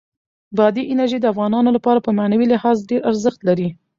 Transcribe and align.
بادي 0.57 0.81
انرژي 0.93 1.17
د 1.21 1.25
افغانانو 1.33 1.69
لپاره 1.77 1.99
په 2.05 2.11
معنوي 2.17 2.45
لحاظ 2.53 2.77
ډېر 2.89 3.01
ارزښت 3.09 3.39
لري. 3.49 3.69